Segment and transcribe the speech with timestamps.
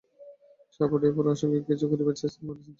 [0.73, 2.69] সাপ উঠিয়া পড়ার আশঙ্কায় কেঁচো খুঁড়িবার চেষ্টাতেও মানুষ ইতস্তত।